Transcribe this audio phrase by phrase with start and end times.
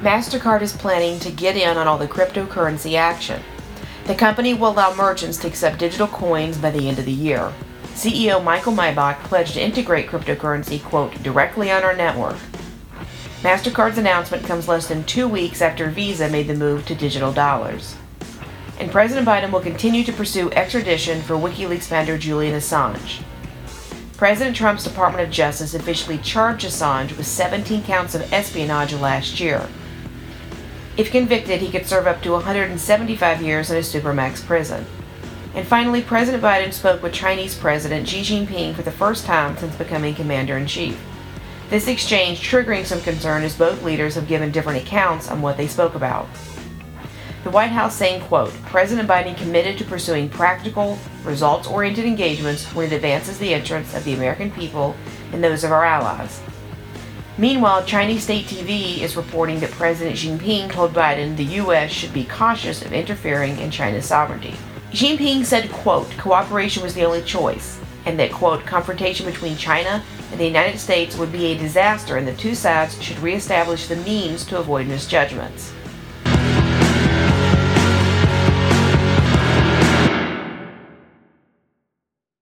[0.00, 3.42] MasterCard is planning to get in on all the cryptocurrency action.
[4.06, 7.52] The company will allow merchants to accept digital coins by the end of the year.
[7.92, 12.38] CEO Michael Miebach pledged to integrate cryptocurrency, quote, directly on our network.
[13.42, 17.94] MasterCard's announcement comes less than two weeks after Visa made the move to digital dollars.
[18.78, 23.22] And President Biden will continue to pursue extradition for WikiLeaks founder Julian Assange.
[24.16, 29.68] President Trump's Department of Justice officially charged Assange with 17 counts of espionage last year.
[30.96, 34.84] If convicted, he could serve up to 175 years in a supermax prison.
[35.54, 39.74] And finally, President Biden spoke with Chinese President Xi Jinping for the first time since
[39.76, 41.00] becoming commander in chief.
[41.70, 45.68] This exchange triggering some concern as both leaders have given different accounts on what they
[45.68, 46.28] spoke about.
[47.44, 52.92] The White House saying, quote, President Biden committed to pursuing practical, results-oriented engagements when it
[52.92, 54.94] advances the interests of the American people
[55.32, 56.42] and those of our allies.
[57.38, 61.90] Meanwhile, Chinese state TV is reporting that President Xi Jinping told Biden the U.S.
[61.90, 64.54] should be cautious of interfering in China's sovereignty.
[64.92, 70.02] Xi Jinping said, quote, cooperation was the only choice, and that, quote, confrontation between China
[70.32, 73.96] and the United States would be a disaster and the two sides should reestablish the
[73.96, 75.72] means to avoid misjudgments.